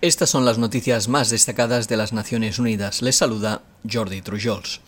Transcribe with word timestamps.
Estas 0.00 0.30
son 0.30 0.44
las 0.44 0.58
noticias 0.58 1.08
más 1.08 1.28
destacadas 1.28 1.88
de 1.88 1.96
las 1.96 2.12
Naciones 2.12 2.60
Unidas. 2.60 3.02
Les 3.02 3.16
saluda 3.16 3.62
Jordi 3.90 4.22
Trujols. 4.22 4.80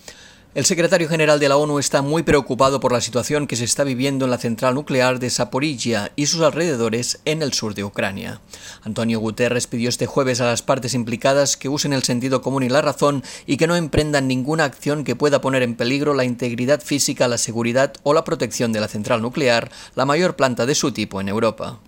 El 0.55 0.65
secretario 0.65 1.09
general 1.09 1.41
de 1.41 1.49
la 1.49 1.57
ONU 1.57 1.81
está 1.81 2.01
muy 2.01 2.23
preocupado 2.23 2.79
por 2.79 2.93
la 2.93 3.01
situación 3.01 3.49
que 3.49 3.57
se 3.57 3.65
está 3.65 3.83
viviendo 3.83 4.25
en 4.25 4.31
la 4.31 4.39
central 4.39 4.77
nuclear 4.77 5.19
de 5.19 5.29
Zaporizhia 5.29 6.13
y 6.15 6.27
sus 6.27 6.43
alrededores 6.43 7.19
en 7.25 7.43
el 7.43 7.53
sur 7.53 7.75
de 7.75 7.83
Ucrania. 7.83 8.41
Antonio 8.85 9.19
Guterres 9.19 9.67
pidió 9.67 9.89
este 9.89 10.07
jueves 10.07 10.41
a 10.41 10.47
las 10.47 10.63
partes 10.63 10.95
implicadas 10.95 11.57
que 11.57 11.69
usen 11.69 11.93
el 11.93 12.05
sentido 12.05 12.41
común 12.41 12.63
y 12.63 12.69
la 12.69 12.81
razón 12.81 13.25
y 13.47 13.57
que 13.57 13.67
no 13.67 13.75
emprendan 13.75 14.29
ninguna 14.29 14.63
acción 14.63 15.03
que 15.03 15.17
pueda 15.17 15.41
poner 15.41 15.65
en 15.65 15.75
peligro 15.75 16.15
la 16.15 16.25
integridad 16.25 16.81
física, 16.81 17.27
la 17.27 17.39
seguridad 17.39 17.95
o 18.05 18.15
la 18.15 18.23
protección 18.23 18.73
de 18.73 18.81
la 18.81 18.87
central 18.87 19.23
nuclear, 19.23 19.73
la 19.97 20.07
mayor 20.07 20.37
planta 20.37 20.67
de 20.67 20.77
su 20.77 20.93
tipo 20.93 21.21
en 21.21 21.29
Europa. 21.29 21.81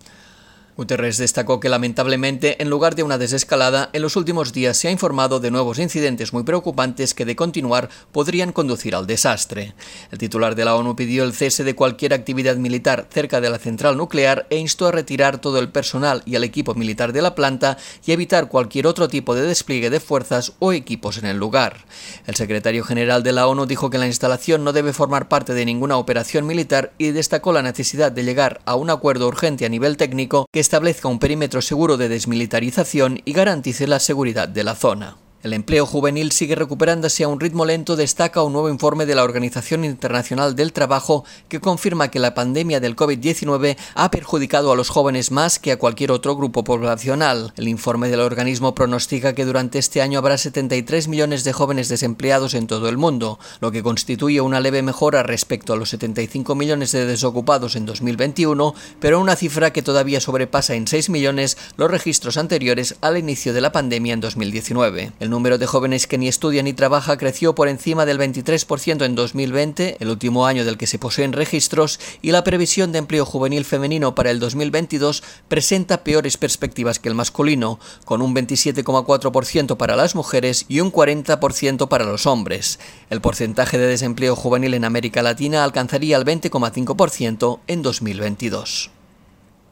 Guterres 0.74 1.18
destacó 1.18 1.60
que 1.60 1.68
lamentablemente, 1.68 2.62
en 2.62 2.70
lugar 2.70 2.94
de 2.94 3.02
una 3.02 3.18
desescalada, 3.18 3.90
en 3.92 4.00
los 4.00 4.16
últimos 4.16 4.54
días 4.54 4.78
se 4.78 4.88
ha 4.88 4.90
informado 4.90 5.38
de 5.38 5.50
nuevos 5.50 5.78
incidentes 5.78 6.32
muy 6.32 6.44
preocupantes 6.44 7.12
que 7.12 7.26
de 7.26 7.36
continuar 7.36 7.90
podrían 8.10 8.52
conducir 8.52 8.94
al 8.94 9.06
desastre. 9.06 9.74
El 10.10 10.16
titular 10.16 10.54
de 10.54 10.64
la 10.64 10.74
ONU 10.74 10.96
pidió 10.96 11.24
el 11.24 11.34
cese 11.34 11.62
de 11.62 11.74
cualquier 11.74 12.14
actividad 12.14 12.56
militar 12.56 13.06
cerca 13.10 13.42
de 13.42 13.50
la 13.50 13.58
central 13.58 13.98
nuclear 13.98 14.46
e 14.48 14.56
instó 14.56 14.86
a 14.86 14.92
retirar 14.92 15.42
todo 15.42 15.58
el 15.58 15.68
personal 15.68 16.22
y 16.24 16.36
el 16.36 16.44
equipo 16.44 16.74
militar 16.74 17.12
de 17.12 17.20
la 17.20 17.34
planta 17.34 17.76
y 18.06 18.12
evitar 18.12 18.48
cualquier 18.48 18.86
otro 18.86 19.08
tipo 19.08 19.34
de 19.34 19.42
despliegue 19.42 19.90
de 19.90 20.00
fuerzas 20.00 20.54
o 20.58 20.72
equipos 20.72 21.18
en 21.18 21.26
el 21.26 21.36
lugar. 21.36 21.84
El 22.26 22.34
secretario 22.34 22.82
general 22.82 23.22
de 23.22 23.32
la 23.32 23.46
ONU 23.46 23.66
dijo 23.66 23.90
que 23.90 23.98
la 23.98 24.06
instalación 24.06 24.64
no 24.64 24.72
debe 24.72 24.94
formar 24.94 25.28
parte 25.28 25.52
de 25.52 25.66
ninguna 25.66 25.98
operación 25.98 26.46
militar 26.46 26.94
y 26.96 27.10
destacó 27.10 27.52
la 27.52 27.60
necesidad 27.60 28.10
de 28.10 28.24
llegar 28.24 28.62
a 28.64 28.74
un 28.74 28.88
acuerdo 28.88 29.28
urgente 29.28 29.66
a 29.66 29.68
nivel 29.68 29.98
técnico 29.98 30.46
que 30.50 30.61
establezca 30.62 31.08
un 31.08 31.18
perímetro 31.18 31.60
seguro 31.60 31.98
de 31.98 32.08
desmilitarización 32.08 33.20
y 33.24 33.32
garantice 33.34 33.86
la 33.86 34.00
seguridad 34.00 34.48
de 34.48 34.64
la 34.64 34.74
zona. 34.74 35.18
El 35.42 35.54
empleo 35.54 35.86
juvenil 35.86 36.30
sigue 36.30 36.54
recuperándose 36.54 37.24
a 37.24 37.28
un 37.28 37.40
ritmo 37.40 37.64
lento, 37.64 37.96
destaca 37.96 38.44
un 38.44 38.52
nuevo 38.52 38.68
informe 38.68 39.06
de 39.06 39.16
la 39.16 39.24
Organización 39.24 39.84
Internacional 39.84 40.54
del 40.54 40.72
Trabajo 40.72 41.24
que 41.48 41.58
confirma 41.58 42.12
que 42.12 42.20
la 42.20 42.32
pandemia 42.32 42.78
del 42.78 42.94
COVID-19 42.94 43.76
ha 43.96 44.10
perjudicado 44.12 44.70
a 44.70 44.76
los 44.76 44.88
jóvenes 44.88 45.32
más 45.32 45.58
que 45.58 45.72
a 45.72 45.80
cualquier 45.80 46.12
otro 46.12 46.36
grupo 46.36 46.62
poblacional. 46.62 47.52
El 47.56 47.66
informe 47.66 48.08
del 48.08 48.20
organismo 48.20 48.76
pronostica 48.76 49.34
que 49.34 49.44
durante 49.44 49.80
este 49.80 50.00
año 50.00 50.20
habrá 50.20 50.38
73 50.38 51.08
millones 51.08 51.42
de 51.42 51.52
jóvenes 51.52 51.88
desempleados 51.88 52.54
en 52.54 52.68
todo 52.68 52.88
el 52.88 52.96
mundo, 52.96 53.40
lo 53.60 53.72
que 53.72 53.82
constituye 53.82 54.40
una 54.40 54.60
leve 54.60 54.82
mejora 54.82 55.24
respecto 55.24 55.72
a 55.72 55.76
los 55.76 55.88
75 55.88 56.54
millones 56.54 56.92
de 56.92 57.04
desocupados 57.04 57.74
en 57.74 57.84
2021, 57.84 58.76
pero 59.00 59.18
una 59.18 59.34
cifra 59.34 59.72
que 59.72 59.82
todavía 59.82 60.20
sobrepasa 60.20 60.76
en 60.76 60.86
6 60.86 61.10
millones 61.10 61.58
los 61.76 61.90
registros 61.90 62.36
anteriores 62.36 62.94
al 63.00 63.18
inicio 63.18 63.52
de 63.52 63.60
la 63.60 63.72
pandemia 63.72 64.14
en 64.14 64.20
2019. 64.20 65.10
El 65.18 65.31
número 65.32 65.58
de 65.58 65.66
jóvenes 65.66 66.06
que 66.06 66.18
ni 66.18 66.28
estudia 66.28 66.62
ni 66.62 66.72
trabaja 66.72 67.16
creció 67.16 67.56
por 67.56 67.66
encima 67.66 68.06
del 68.06 68.18
23% 68.18 69.04
en 69.04 69.16
2020, 69.16 69.96
el 69.98 70.08
último 70.08 70.46
año 70.46 70.64
del 70.64 70.78
que 70.78 70.86
se 70.86 71.00
poseen 71.00 71.32
registros, 71.32 71.98
y 72.22 72.30
la 72.30 72.44
previsión 72.44 72.92
de 72.92 72.98
empleo 72.98 73.24
juvenil 73.24 73.64
femenino 73.64 74.14
para 74.14 74.30
el 74.30 74.38
2022 74.38 75.24
presenta 75.48 76.04
peores 76.04 76.36
perspectivas 76.36 77.00
que 77.00 77.08
el 77.08 77.16
masculino, 77.16 77.80
con 78.04 78.22
un 78.22 78.32
27,4% 78.34 79.76
para 79.76 79.96
las 79.96 80.14
mujeres 80.14 80.66
y 80.68 80.78
un 80.78 80.92
40% 80.92 81.88
para 81.88 82.04
los 82.04 82.26
hombres. 82.26 82.78
El 83.10 83.20
porcentaje 83.20 83.78
de 83.78 83.88
desempleo 83.88 84.36
juvenil 84.36 84.74
en 84.74 84.84
América 84.84 85.22
Latina 85.22 85.64
alcanzaría 85.64 86.16
el 86.16 86.24
20,5% 86.24 87.60
en 87.66 87.82
2022. 87.82 89.01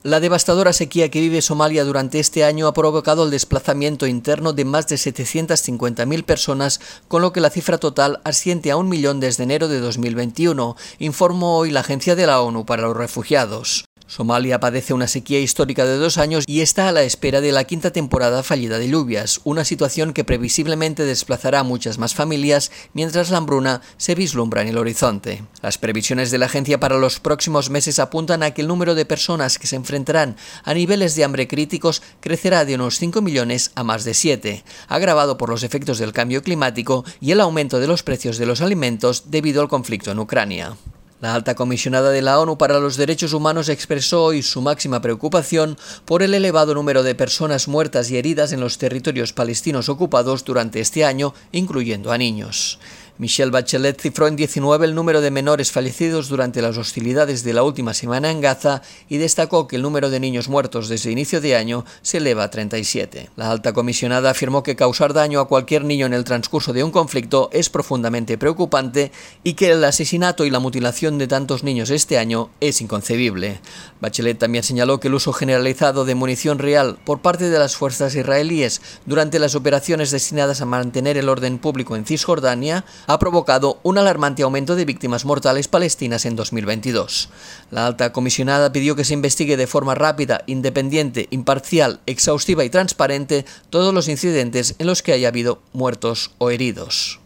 La 0.03 0.19
devastadora 0.19 0.73
sequía 0.73 1.11
que 1.11 1.20
vive 1.20 1.43
Somalia 1.43 1.84
durante 1.84 2.20
este 2.20 2.43
año 2.43 2.67
ha 2.67 2.73
provocado 2.73 3.25
el 3.25 3.31
desplazamiento 3.31 4.07
interno 4.07 4.55
de 4.55 4.65
más 4.65 4.89
de 4.89 4.97
750.000 4.97 6.25
personas, 6.25 6.81
con 7.07 7.20
lo 7.20 7.34
que 7.34 7.42
la 7.42 7.51
cifra 7.51 7.77
total 7.77 8.19
asciende 8.25 8.70
a 8.70 8.79
un 8.79 8.89
millón 8.89 9.20
desde 9.20 9.42
enero 9.42 9.69
de 9.69 9.79
2021, 9.79 10.75
informó 11.01 11.58
hoy 11.58 11.70
la 11.70 11.80
Agencia 11.80 12.17
de 12.17 12.27
la 12.27 12.41
ONU 12.41 12.64
para 12.64 12.85
los 12.85 12.97
Refugiados. 12.97 13.89
Somalia 14.11 14.59
padece 14.59 14.93
una 14.93 15.07
sequía 15.07 15.39
histórica 15.39 15.85
de 15.85 15.97
dos 15.97 16.19
años 16.19 16.43
y 16.48 16.63
está 16.63 16.89
a 16.89 16.93
la 16.93 17.05
espera 17.05 17.41
de 17.41 17.53
la 17.53 17.63
quinta 17.63 17.93
temporada 17.93 18.43
fallida 18.43 18.81
de 18.81 18.89
lluvias, 18.89 19.41
una 19.45 19.65
situación 19.65 20.13
que 20.13 20.25
previsiblemente 20.25 21.05
desplazará 21.05 21.61
a 21.61 21.63
muchas 21.63 21.98
más 21.98 22.17
familias 22.17 22.73
mientras 22.93 23.31
la 23.31 23.37
hambruna 23.37 23.83
se 23.98 24.17
vislumbra 24.17 24.63
en 24.63 24.69
el 24.69 24.79
horizonte. 24.79 25.45
Las 25.63 25.79
previsiones 25.79 26.33
de 26.33 26.39
la 26.39 26.47
agencia 26.47 26.81
para 26.81 26.98
los 26.98 27.21
próximos 27.21 27.71
meses 27.71 28.01
apuntan 28.01 28.43
a 28.43 28.51
que 28.51 28.63
el 28.63 28.69
número 28.69 28.97
de 28.97 29.05
personas 29.05 29.61
que 29.61 29.69
se 29.69 29.77
enfrentarán 29.77 30.37
a 30.65 30.75
niveles 30.75 31.15
de 31.15 31.23
hambre 31.23 31.47
críticos 31.47 32.03
crecerá 32.19 32.65
de 32.65 32.75
unos 32.75 32.98
5 32.98 33.23
millones 33.23 33.71
a 33.77 33.85
más 33.85 34.03
de 34.03 34.15
7, 34.15 34.65
agravado 34.89 35.39
por 35.39 35.51
los 35.51 35.63
efectos 35.63 35.98
del 35.98 36.13
cambio 36.13 36.42
climático 36.42 37.05
y 37.21 37.31
el 37.31 37.41
aumento 37.41 37.79
de 37.79 37.87
los 37.87 38.03
precios 38.03 38.39
de 38.39 38.47
los 38.47 38.61
alimentos 38.61 39.31
debido 39.31 39.63
al 39.63 39.69
conflicto 39.69 40.11
en 40.11 40.19
Ucrania. 40.19 40.77
La 41.20 41.35
alta 41.35 41.55
comisionada 41.55 42.11
de 42.11 42.23
la 42.23 42.41
ONU 42.41 42.57
para 42.57 42.81
los 42.81 42.97
Derechos 42.97 43.35
Humanos 43.35 43.69
expresó 43.69 44.25
hoy 44.25 44.42
su 44.42 44.63
máxima 44.63 45.03
preocupación 45.03 45.77
por 46.07 46.23
el 46.23 46.33
elevado 46.33 46.75
número 46.75 47.03
de 47.03 47.14
personas 47.14 47.69
muertas 47.69 48.11
y 48.11 48.17
heridas 48.17 48.53
en 48.53 48.61
los 48.61 48.79
territorios 48.79 49.35
palestinos 49.35 49.91
ocupados 49.91 50.45
durante 50.45 50.80
este 50.80 51.05
año, 51.05 51.35
incluyendo 51.53 52.11
a 52.11 52.17
niños. 52.17 52.79
Michelle 53.20 53.51
Bachelet 53.51 54.01
cifró 54.01 54.29
en 54.29 54.36
19 54.36 54.86
el 54.86 54.95
número 54.95 55.20
de 55.20 55.31
menores 55.31 55.70
fallecidos 55.70 56.31
durante 56.31 56.63
las 56.63 56.79
hostilidades 56.79 57.45
de 57.45 57.53
la 57.53 57.63
última 57.63 57.92
semana 57.92 58.31
en 58.31 58.41
Gaza 58.41 58.81
y 59.11 59.19
destacó 59.19 59.69
que 59.69 59.77
el 59.77 59.83
número 59.83 60.08
de 60.08 60.20
niños 60.20 60.48
muertos 60.48 60.89
desde 60.89 61.11
inicio 61.11 61.42
de 61.42 61.55
año 61.55 61.85
se 62.01 62.17
eleva 62.17 62.45
a 62.45 62.51
37. 62.51 63.29
La 63.36 63.51
alta 63.51 63.75
comisionada 63.75 64.30
afirmó 64.30 64.63
que 64.63 64.75
causar 64.75 65.13
daño 65.13 65.41
a 65.41 65.48
cualquier 65.48 65.85
niño 65.85 66.07
en 66.07 66.14
el 66.14 66.25
transcurso 66.25 66.73
de 66.73 66.83
un 66.83 66.92
conflicto 66.92 67.51
es 67.53 67.69
profundamente 67.69 68.39
preocupante 68.39 69.13
y 69.45 69.53
que 69.53 69.73
el 69.73 69.85
asesinato 69.85 70.47
y 70.47 70.51
la 70.51 70.59
mutilación 70.59 71.19
de 71.19 71.29
tantos 71.29 71.63
niños 71.63 71.91
este 71.91 72.17
año 72.17 72.48
es 72.61 72.80
inconcebible. 72.80 73.61
Bachelet 74.01 74.39
también 74.39 74.64
señaló 74.64 74.98
que 74.98 75.09
el 75.09 75.14
uso 75.14 75.35
generalizado 75.35 76.07
de 76.07 76.14
munición 76.14 76.59
real 76.59 76.97
por 77.05 77.20
parte 77.20 77.51
de 77.51 77.59
las 77.59 77.77
fuerzas 77.77 78.14
israelíes 78.14 78.80
durante 79.05 79.39
las 79.39 79.55
operaciones 79.55 80.11
destinadas 80.11 80.63
a 80.63 80.64
mantener 80.64 81.19
el 81.19 81.29
orden 81.29 81.59
público 81.59 81.97
en 81.97 82.07
Cisjordania 82.07 82.86
ha 83.13 83.19
provocado 83.19 83.81
un 83.83 83.98
alarmante 83.98 84.43
aumento 84.43 84.77
de 84.77 84.85
víctimas 84.85 85.25
mortales 85.25 85.67
palestinas 85.67 86.25
en 86.27 86.37
2022. 86.37 87.29
La 87.71 87.87
alta 87.87 88.13
comisionada 88.13 88.71
pidió 88.71 88.95
que 88.95 89.05
se 89.05 89.15
investigue 89.15 89.57
de 89.57 89.67
forma 89.67 89.97
rápida, 89.97 90.43
independiente, 90.47 91.27
imparcial, 91.31 92.01
exhaustiva 92.07 92.65
y 92.65 92.71
transparente 92.71 93.45
todos 93.69 93.93
los 93.93 94.07
incidentes 94.07 94.77
en 94.79 94.87
los 94.87 95.03
que 95.03 95.13
haya 95.13 95.29
habido 95.29 95.61
muertos 95.73 96.31
o 96.39 96.51
heridos. 96.51 97.19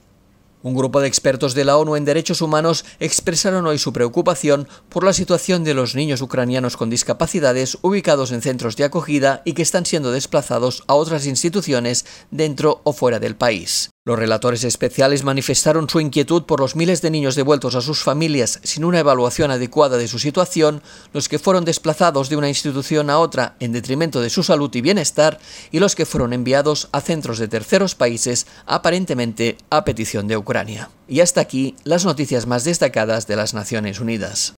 Un 0.63 0.75
grupo 0.75 1.03
de 1.03 1.09
expertos 1.09 1.53
de 1.53 1.67
la 1.67 1.77
ONU 1.77 1.97
en 1.97 2.07
derechos 2.07 2.41
humanos 2.41 2.87
expresaron 2.99 3.67
hoy 3.67 3.77
su 3.77 3.93
preocupación 3.93 4.67
por 4.89 5.05
la 5.05 5.13
situación 5.13 5.63
de 5.63 5.75
los 5.75 5.95
niños 5.95 6.23
ucranianos 6.23 6.79
con 6.79 6.89
discapacidades 6.89 7.77
ubicados 7.83 8.33
en 8.33 8.41
centros 8.41 8.75
de 8.77 8.85
acogida 8.85 9.43
y 9.45 9.53
que 9.53 9.61
están 9.61 9.85
siendo 9.85 10.11
desplazados 10.11 10.83
a 10.87 10.95
otras 10.95 11.27
instituciones 11.27 12.07
dentro 12.31 12.81
o 12.85 12.95
fuera 12.95 13.21
del 13.21 13.37
país. 13.37 13.91
Los 14.07 14.19
relatores 14.19 14.65
especiales 14.65 15.25
manifestaron 15.25 15.89
su 15.89 15.99
inquietud 15.99 16.43
por 16.43 16.61
los 16.61 16.77
miles 16.77 17.01
de 17.01 17.11
niños 17.11 17.37
devueltos 17.37 17.75
a 17.75 17.81
sus 17.81 18.03
familias 18.03 18.61
sin 18.63 18.85
una 18.85 18.99
evaluación 18.99 19.51
adecuada 19.51 19.97
de 19.97 20.09
su 20.09 20.19
situación, 20.19 20.83
los 21.15 21.31
que 21.31 21.39
fueron 21.39 21.65
desplazados 21.65 22.29
de 22.29 22.37
una 22.37 22.51
institución 22.51 23.09
a 23.09 23.19
otra 23.19 23.57
en 23.61 23.73
detrimento 23.73 24.21
de 24.21 24.29
su 24.29 24.43
salud 24.43 24.71
y 24.75 24.83
bienestar, 24.83 25.39
y 25.73 25.79
los 25.79 25.95
que 25.95 26.05
fueron 26.05 26.35
enviados 26.35 26.91
a 26.93 27.01
centros 27.01 27.39
de 27.39 27.49
terceros 27.49 27.95
países 27.95 28.47
aparentemente 28.67 29.57
a 29.71 29.87
petición 29.87 30.29
de 30.29 30.37
Ucrania. 30.37 30.91
Y 31.09 31.21
hasta 31.21 31.41
aquí 31.41 31.75
las 31.85 32.05
noticias 32.05 32.47
más 32.47 32.65
destacadas 32.65 33.27
de 33.27 33.37
las 33.37 33.55
Naciones 33.55 34.01
Unidas. 34.01 34.53